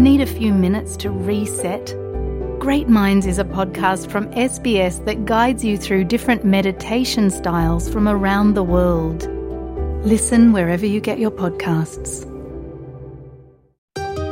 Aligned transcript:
Need 0.00 0.24
a 0.24 0.32
few 0.40 0.56
minutes 0.56 0.96
to 1.04 1.12
reset? 1.12 1.92
Great 2.56 2.88
Minds 2.88 3.28
is 3.28 3.36
a 3.36 3.44
podcast 3.44 4.08
from 4.08 4.32
SBS 4.32 5.04
that 5.04 5.28
guides 5.28 5.60
you 5.60 5.76
through 5.76 6.08
different 6.08 6.40
meditation 6.40 7.28
styles 7.28 7.84
from 7.84 8.08
around 8.08 8.56
the 8.56 8.64
world. 8.64 9.28
Listen 10.00 10.56
wherever 10.56 10.88
you 10.88 11.04
get 11.04 11.20
your 11.20 11.28
podcasts. 11.28 12.24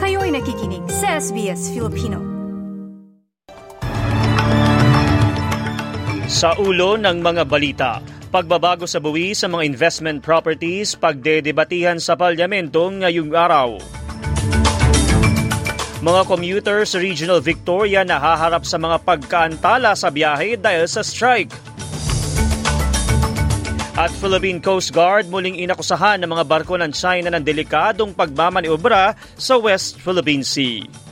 Kayo'y 0.00 0.32
nakikinig 0.32 0.88
sa 0.88 1.20
SBS 1.20 1.68
Filipino. 1.76 2.24
Sa 6.24 6.56
ulo 6.56 6.96
ng 6.96 7.20
mga 7.20 7.44
balita, 7.44 8.00
pagbabago 8.32 8.88
sa 8.88 8.96
buwi 8.96 9.36
sa 9.36 9.44
mga 9.44 9.68
investment 9.68 10.24
properties 10.24 10.96
pagdedebatihan 10.96 12.00
sa 12.00 12.16
parlamento 12.16 12.88
ngayong 12.88 13.36
araw. 13.36 13.99
Mga 16.00 16.32
commuter 16.32 16.78
sa 16.88 16.96
Regional 16.96 17.44
Victoria 17.44 18.00
nahaharap 18.08 18.64
sa 18.64 18.80
mga 18.80 19.04
pagkaantala 19.04 19.92
sa 19.92 20.08
biyahe 20.08 20.56
dahil 20.56 20.88
sa 20.88 21.04
strike. 21.04 21.52
At 24.00 24.08
Philippine 24.16 24.64
Coast 24.64 24.96
Guard 24.96 25.28
muling 25.28 25.60
inakusahan 25.60 26.24
ng 26.24 26.30
mga 26.32 26.44
barko 26.48 26.80
ng 26.80 26.88
China 26.96 27.28
ng 27.36 27.44
delikadong 27.44 28.16
pagmamaniobra 28.16 29.12
sa 29.36 29.60
West 29.60 30.00
Philippine 30.00 30.40
Sea. 30.40 31.09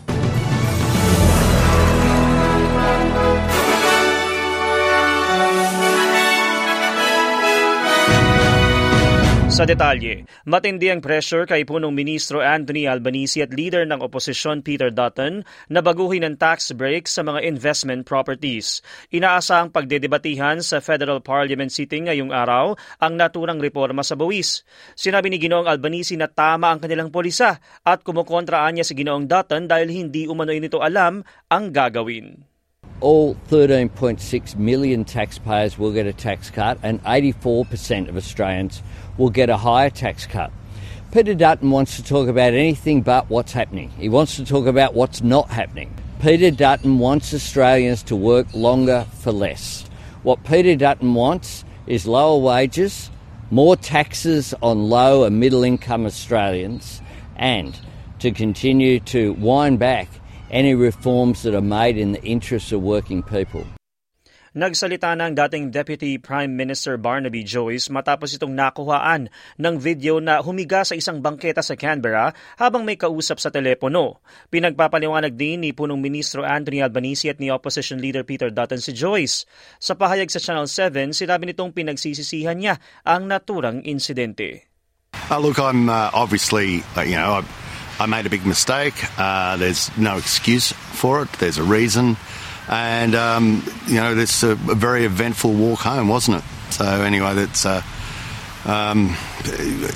Sa 9.59 9.67
detalye, 9.67 10.23
matindi 10.47 10.87
ang 10.87 11.03
pressure 11.03 11.43
kay 11.43 11.67
punong 11.67 11.91
ministro 11.91 12.39
Anthony 12.39 12.87
Albanese 12.87 13.42
at 13.42 13.51
leader 13.51 13.83
ng 13.83 13.98
oposisyon 13.98 14.62
Peter 14.62 14.87
Dutton 14.87 15.42
na 15.67 15.83
baguhin 15.83 16.23
ang 16.23 16.39
tax 16.39 16.70
break 16.70 17.11
sa 17.11 17.27
mga 17.27 17.42
investment 17.42 18.06
properties. 18.06 18.86
Inaasahang 19.11 19.75
pagdedebatihan 19.75 20.62
sa 20.62 20.79
Federal 20.79 21.19
Parliament 21.19 21.75
sitting 21.75 22.06
ngayong 22.06 22.31
araw 22.31 22.79
ang 23.03 23.19
naturang 23.19 23.59
reforma 23.59 24.06
sa 24.06 24.14
buwis. 24.14 24.62
Sinabi 24.95 25.27
ni 25.27 25.42
Ginoong 25.42 25.67
Albanese 25.67 26.14
na 26.14 26.31
tama 26.31 26.70
ang 26.70 26.79
kanilang 26.79 27.11
polisa 27.11 27.59
at 27.83 28.06
kumukontraan 28.06 28.79
niya 28.79 28.86
si 28.86 28.95
Ginoong 28.95 29.27
Dutton 29.27 29.67
dahil 29.67 29.91
hindi 29.91 30.31
umano'y 30.31 30.62
nito 30.62 30.79
alam 30.79 31.27
ang 31.51 31.75
gagawin. 31.75 32.47
All 33.01 33.35
13.6 33.49 34.57
million 34.57 35.05
taxpayers 35.05 35.79
will 35.79 35.93
get 35.93 36.07
a 36.07 36.13
tax 36.13 36.51
cut, 36.51 36.79
and 36.83 37.03
84% 37.05 38.09
of 38.09 38.17
Australians 38.17 38.83
will 39.17 39.31
get 39.31 39.51
a 39.51 39.57
higher 39.57 39.91
tax 39.91 40.27
cut. 40.27 40.51
Peter 41.11 41.35
Dutton 41.35 41.71
wants 41.71 41.97
to 41.97 42.05
talk 42.05 42.29
about 42.29 42.53
anything 42.53 43.03
but 43.03 43.31
what's 43.31 43.53
happening. 43.53 43.91
He 43.91 44.09
wants 44.09 44.37
to 44.37 44.45
talk 44.45 44.67
about 44.67 44.95
what's 44.95 45.23
not 45.23 45.49
happening. 45.49 45.95
Peter 46.21 46.51
Dutton 46.51 46.99
wants 46.99 47.33
Australians 47.33 48.03
to 48.05 48.17
work 48.17 48.47
longer 48.53 49.07
for 49.21 49.33
less. 49.33 49.89
What 50.23 50.45
Peter 50.45 50.77
Dutton 50.77 51.15
wants 51.15 51.65
is 51.87 52.07
lower 52.07 52.39
wages, 52.39 53.11
more 53.51 53.77
taxes 53.77 54.53
on 54.61 54.91
low 54.91 55.25
and 55.25 55.41
middle 55.41 55.65
income 55.65 56.05
Australians, 56.05 57.01
and 57.37 57.79
to 58.19 58.33
continue 58.33 59.01
to 59.01 59.33
wind 59.35 59.79
back 59.79 60.09
any 60.51 60.75
reforms 60.75 61.43
that 61.45 61.55
are 61.55 61.65
made 61.65 61.97
in 61.97 62.13
the 62.13 62.23
interests 62.23 62.73
of 62.73 62.83
working 62.83 63.23
people. 63.23 63.65
Nagsalita 64.59 65.13
na 65.13 65.29
ang 65.29 65.37
dating 65.37 65.71
Deputy 65.71 66.17
Prime 66.17 66.57
Minister 66.57 66.97
Barnaby 66.97 67.45
Joyce 67.45 67.93
matapos 67.93 68.33
itong 68.35 68.57
nakuhaan 68.57 69.29
ng 69.61 69.75
video 69.77 70.19
na 70.25 70.41
humiga 70.41 70.83
sa 70.89 70.97
isang 70.97 71.21
bangketa 71.21 71.61
sa 71.61 71.77
Canberra 71.77 72.33
habang 72.57 72.83
may 72.83 72.97
kausap 72.97 73.39
sa 73.39 73.53
telepono. 73.53 74.25
Pinagpapaliwanag 74.49 75.37
din 75.37 75.63
ni 75.63 75.71
punong 75.77 76.01
ministro 76.01 76.43
Anthony 76.43 76.81
Albanese 76.81 77.29
at 77.29 77.39
ni 77.39 77.53
Opposition 77.53 78.01
Leader 78.01 78.25
Peter 78.25 78.48
Dutton 78.48 78.81
si 78.81 78.97
Joyce. 78.97 79.45
Sa 79.79 79.95
pahayag 79.95 80.33
sa 80.33 80.41
Channel 80.41 80.67
7, 80.67 81.13
sinabi 81.13 81.53
nitong 81.53 81.77
pinagsisisihan 81.77 82.57
niya 82.57 82.81
ang 83.05 83.29
naturang 83.29 83.85
insidente. 83.85 84.67
Uh, 85.29 85.39
look, 85.39 85.61
I'm 85.61 85.92
uh, 85.92 86.08
obviously, 86.17 86.81
uh, 86.97 87.05
you 87.05 87.20
know, 87.20 87.41
I, 87.41 87.67
I 88.01 88.07
made 88.07 88.27
a 88.27 88.31
big 88.31 88.47
mistake. 88.47 88.95
Uh, 89.19 89.57
there's 89.57 89.97
no 89.97 90.17
excuse 90.17 90.73
for 90.73 91.23
it. 91.23 91.33
There's 91.33 91.59
a 91.59 91.64
reason. 91.64 92.17
And, 92.69 93.14
um, 93.14 93.64
you 93.86 93.97
know, 93.97 94.14
this 94.14 94.42
a, 94.42 94.51
a 94.53 94.55
very 94.55 95.05
eventful 95.05 95.53
walk 95.53 95.81
home, 95.81 96.08
wasn't 96.08 96.39
it? 96.39 96.45
So, 96.70 96.85
anyway, 96.85 97.35
that's, 97.35 97.64
uh, 97.64 97.83
um, 98.67 99.17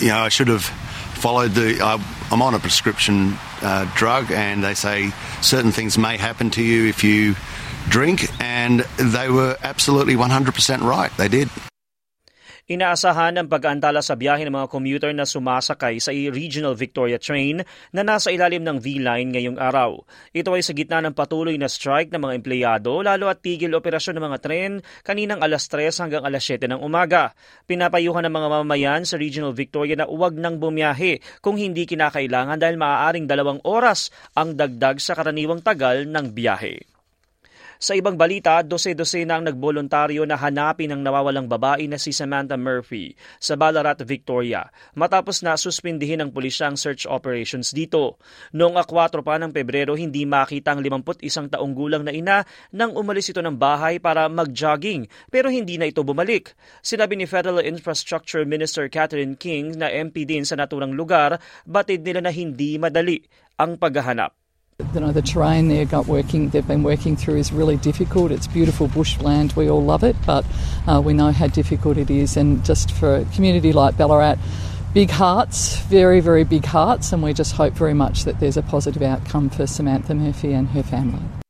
you 0.01 0.09
know, 0.09 0.19
I 0.19 0.29
should 0.31 0.49
have 0.49 0.65
followed 0.65 1.53
the. 1.53 1.81
I, 1.81 2.03
I'm 2.31 2.43
on 2.43 2.55
a 2.55 2.59
prescription 2.59 3.37
uh, 3.61 3.91
drug, 3.95 4.33
and 4.33 4.65
they 4.65 4.75
say 4.75 5.13
certain 5.43 5.71
things 5.71 5.99
may 5.99 6.17
happen 6.17 6.51
to 6.51 6.63
you 6.63 6.89
if 6.89 7.05
you 7.05 7.37
drink, 7.89 8.29
and 8.41 8.81
they 8.97 9.29
were 9.29 9.57
absolutely 9.63 10.15
100% 10.17 10.81
right. 10.81 11.15
They 11.17 11.29
did. 11.29 11.51
Inaasahan 12.73 13.37
ang 13.37 13.53
pag-aantala 13.53 14.01
sa 14.01 14.17
biyahe 14.17 14.49
ng 14.49 14.57
mga 14.57 14.73
commuter 14.73 15.13
na 15.13 15.29
sumasakay 15.29 16.01
sa 16.01 16.09
Regional 16.09 16.73
Victoria 16.73 17.21
train 17.21 17.61
na 17.93 18.01
nasa 18.01 18.33
ilalim 18.33 18.65
ng 18.65 18.81
V-Line 18.81 19.29
ngayong 19.29 19.61
araw. 19.61 20.01
Ito 20.33 20.57
ay 20.57 20.65
sa 20.65 20.73
gitna 20.73 21.05
ng 21.05 21.13
patuloy 21.13 21.61
na 21.61 21.69
strike 21.69 22.09
ng 22.09 22.17
mga 22.17 22.33
empleyado 22.41 23.05
lalo 23.05 23.29
at 23.29 23.45
tigil 23.45 23.77
operasyon 23.77 24.17
ng 24.17 24.25
mga 24.25 24.39
tren 24.41 24.73
kaninang 25.05 25.45
alas 25.45 25.69
3 25.69 26.01
hanggang 26.01 26.25
alas 26.25 26.49
7 26.49 26.65
ng 26.73 26.81
umaga. 26.81 27.37
Pinapayuhan 27.69 28.25
ng 28.25 28.33
mga 28.41 28.49
mamamayan 28.49 29.05
sa 29.05 29.21
Regional 29.21 29.53
Victoria 29.53 30.01
na 30.01 30.09
uwag 30.09 30.33
nang 30.33 30.57
bumiyahe 30.57 31.21
kung 31.45 31.61
hindi 31.61 31.85
kinakailangan 31.85 32.57
dahil 32.57 32.81
maaaring 32.81 33.29
dalawang 33.29 33.61
oras 33.69 34.09
ang 34.33 34.57
dagdag 34.57 34.97
sa 34.97 35.13
karaniwang 35.13 35.61
tagal 35.61 36.09
ng 36.09 36.33
biyahe. 36.33 36.92
Sa 37.83 37.99
ibang 37.99 38.15
balita, 38.15 38.63
dose-dose 38.63 39.27
na 39.27 39.43
ang 39.43 39.51
nagboluntaryo 39.51 40.23
na 40.23 40.39
hanapin 40.39 40.95
ang 40.95 41.03
nawawalang 41.03 41.51
babae 41.51 41.91
na 41.91 41.99
si 41.99 42.15
Samantha 42.15 42.55
Murphy 42.55 43.19
sa 43.43 43.59
Ballarat, 43.59 43.99
Victoria 44.07 44.71
matapos 44.95 45.43
na 45.43 45.59
suspindihin 45.59 46.23
ng 46.23 46.31
pulisya 46.31 46.71
ang 46.71 46.79
search 46.79 47.11
operations 47.11 47.75
dito. 47.75 48.23
Noong 48.55 48.79
4 48.79 49.27
pa 49.27 49.35
ng 49.35 49.51
Pebrero, 49.51 49.99
hindi 49.99 50.23
makita 50.23 50.79
ang 50.79 50.87
51 50.87 51.59
taong 51.59 51.75
gulang 51.75 52.07
na 52.07 52.15
ina 52.15 52.47
nang 52.71 52.95
umalis 52.95 53.35
ito 53.35 53.43
ng 53.43 53.59
bahay 53.59 53.99
para 53.99 54.31
mag-jogging 54.31 55.11
pero 55.27 55.51
hindi 55.51 55.75
na 55.75 55.91
ito 55.91 56.07
bumalik. 56.07 56.55
Sinabi 56.87 57.19
ni 57.19 57.27
Federal 57.27 57.67
Infrastructure 57.67 58.47
Minister 58.47 58.87
Catherine 58.87 59.35
King 59.35 59.75
na 59.75 59.91
MP 59.91 60.23
din 60.23 60.47
sa 60.47 60.55
naturang 60.55 60.95
lugar, 60.95 61.43
batid 61.67 62.07
nila 62.07 62.23
na 62.23 62.31
hindi 62.31 62.79
madali 62.79 63.27
ang 63.59 63.75
paghahanap. 63.75 64.42
You 64.95 65.01
know, 65.01 65.13
the 65.13 65.23
terrain 65.23 65.69
there 65.69 65.85
got 65.85 66.07
working, 66.07 66.51
they've 66.51 66.67
been 66.67 66.83
working 66.83 67.17
through 67.17 67.37
is 67.37 67.53
really 67.53 67.77
difficult. 67.77 68.31
It's 68.33 68.47
beautiful 68.47 68.89
bushland, 68.89 69.53
we 69.53 69.69
all 69.69 69.83
love 69.83 70.05
it, 70.05 70.17
but 70.27 70.45
uh, 70.87 71.01
we 71.05 71.13
know 71.13 71.33
how 71.33 71.47
difficult 71.47 71.97
it 71.97 72.11
is. 72.11 72.37
And 72.37 72.65
just 72.65 72.93
for 72.93 73.17
a 73.17 73.25
community 73.27 73.73
like 73.73 73.97
Ballarat, 73.97 74.37
big 74.95 75.11
hearts, 75.11 75.79
very, 75.83 76.21
very 76.21 76.45
big 76.45 76.65
hearts, 76.65 77.13
and 77.13 77.23
we 77.23 77.33
just 77.33 77.53
hope 77.53 77.75
very 77.75 77.95
much 77.95 78.25
that 78.25 78.41
there's 78.41 78.57
a 78.57 78.63
positive 78.63 79.03
outcome 79.03 79.51
for 79.51 79.67
Samantha 79.67 80.15
Murphy 80.15 80.53
and 80.53 80.69
her 80.69 80.83
family. 80.83 81.42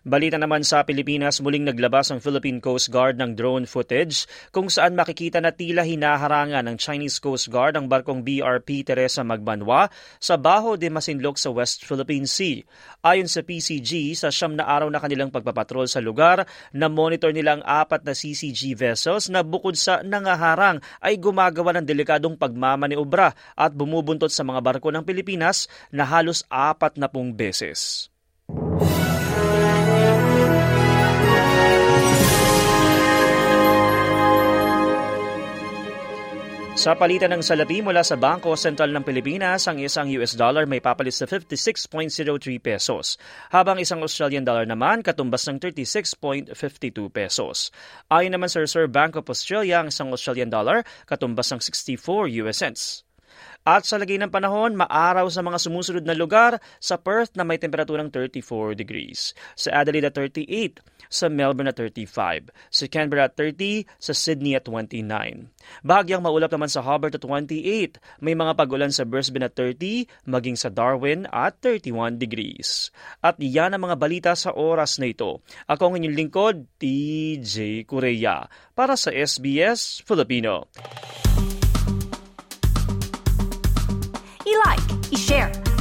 Balita 0.00 0.40
naman 0.40 0.64
sa 0.64 0.80
Pilipinas, 0.80 1.44
muling 1.44 1.68
naglabas 1.68 2.08
ang 2.08 2.24
Philippine 2.24 2.56
Coast 2.56 2.88
Guard 2.88 3.20
ng 3.20 3.36
drone 3.36 3.68
footage 3.68 4.24
kung 4.48 4.72
saan 4.72 4.96
makikita 4.96 5.44
na 5.44 5.52
tila 5.52 5.84
hinaharangan 5.84 6.64
ng 6.64 6.80
Chinese 6.80 7.20
Coast 7.20 7.52
Guard 7.52 7.76
ang 7.76 7.84
barkong 7.84 8.24
BRP 8.24 8.80
Teresa 8.80 9.20
Magbanwa 9.20 9.92
sa 10.16 10.40
Baho 10.40 10.80
de 10.80 10.88
Masinloc 10.88 11.36
sa 11.36 11.52
West 11.52 11.84
Philippine 11.84 12.24
Sea. 12.24 12.64
Ayon 13.04 13.28
sa 13.28 13.44
PCG, 13.44 14.16
sa 14.16 14.32
siyam 14.32 14.56
na 14.56 14.64
araw 14.64 14.88
na 14.88 15.04
kanilang 15.04 15.28
pagpapatrol 15.28 15.84
sa 15.84 16.00
lugar, 16.00 16.48
na 16.72 16.88
monitor 16.88 17.36
nila 17.36 17.60
ang 17.60 17.64
apat 17.68 18.00
na 18.00 18.16
CCG 18.16 18.72
vessels 18.72 19.28
na 19.28 19.44
bukod 19.44 19.76
sa 19.76 20.00
nangaharang 20.00 20.80
ay 21.04 21.20
gumagawa 21.20 21.76
ng 21.76 21.84
delikadong 21.84 22.40
pagmamaniobra 22.40 23.36
at 23.52 23.76
bumubuntot 23.76 24.32
sa 24.32 24.48
mga 24.48 24.64
barko 24.64 24.88
ng 24.88 25.04
Pilipinas 25.04 25.68
na 25.92 26.08
halos 26.08 26.40
apat 26.48 26.96
na 26.96 27.04
pung 27.04 27.36
beses. 27.36 28.09
Sa 36.80 36.96
palitan 36.96 37.28
ng 37.36 37.44
salapi 37.44 37.84
mula 37.84 38.00
sa 38.00 38.16
Bangko 38.16 38.56
Sentral 38.56 38.88
ng 38.96 39.04
Pilipinas, 39.04 39.68
ang 39.68 39.76
isang 39.84 40.08
US 40.16 40.32
dollar 40.32 40.64
may 40.64 40.80
papalit 40.80 41.12
sa 41.12 41.28
56.03 41.28 42.56
pesos, 42.56 43.20
habang 43.52 43.76
isang 43.76 44.00
Australian 44.00 44.48
dollar 44.48 44.64
naman 44.64 45.04
katumbas 45.04 45.44
ng 45.44 45.60
36.52 45.60 46.56
pesos. 47.12 47.68
Ayon 48.08 48.32
naman 48.32 48.48
sa 48.48 48.64
Reserve 48.64 48.88
Bank 48.88 49.12
of 49.20 49.28
Australia, 49.28 49.84
ang 49.84 49.92
isang 49.92 50.08
Australian 50.08 50.48
dollar 50.48 50.80
katumbas 51.04 51.52
ng 51.52 51.60
64 51.60 52.48
US 52.48 52.64
cents. 52.64 53.04
At 53.60 53.84
sa 53.84 54.00
lagay 54.00 54.16
ng 54.16 54.32
panahon, 54.32 54.72
maaraw 54.72 55.28
sa 55.28 55.44
mga 55.44 55.60
sumusunod 55.60 56.04
na 56.08 56.16
lugar 56.16 56.56
sa 56.80 56.96
Perth 56.96 57.36
na 57.36 57.44
may 57.44 57.60
temperaturang 57.60 58.08
34 58.08 58.72
degrees. 58.72 59.36
Sa 59.52 59.68
Adelaide 59.84 60.08
at 60.08 60.16
38, 60.16 60.80
sa 61.12 61.28
Melbourne 61.28 61.68
at 61.68 61.76
35, 61.76 62.48
sa 62.72 62.84
Canberra 62.88 63.28
at 63.28 63.36
30, 63.36 63.84
sa 64.00 64.16
Sydney 64.16 64.56
at 64.56 64.64
29. 64.64 65.52
Bahagyang 65.84 66.24
maulap 66.24 66.48
naman 66.54 66.72
sa 66.72 66.80
Hobart 66.80 67.18
at 67.18 67.20
28, 67.20 68.00
may 68.24 68.32
mga 68.32 68.56
pagulan 68.56 68.94
sa 68.94 69.04
Brisbane 69.04 69.44
at 69.44 69.52
30, 69.52 70.08
maging 70.24 70.56
sa 70.56 70.72
Darwin 70.72 71.28
at 71.28 71.60
31 71.60 72.16
degrees. 72.16 72.88
At 73.20 73.36
iyan 73.42 73.76
ang 73.76 73.90
mga 73.90 73.96
balita 74.00 74.32
sa 74.32 74.56
oras 74.56 74.96
na 74.96 75.12
ito. 75.12 75.44
Ako 75.68 75.92
ang 75.92 75.94
inyong 76.00 76.16
lingkod, 76.16 76.56
TJ 76.80 77.84
Korea, 77.84 78.48
para 78.72 78.96
sa 78.96 79.12
SBS 79.12 80.00
Filipino. 80.06 80.70